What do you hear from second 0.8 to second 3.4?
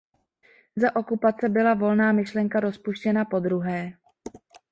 okupace byla Volná myšlenka rozpuštěna